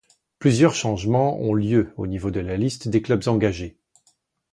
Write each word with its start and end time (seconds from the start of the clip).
Plusieurs 0.39 0.73
changements 0.73 1.37
ont 1.37 1.53
lieu 1.53 1.93
au 1.95 2.07
niveau 2.07 2.31
de 2.31 2.39
la 2.39 2.57
liste 2.57 2.87
des 2.87 3.03
clubs 3.03 3.27
engagés. 3.27 3.77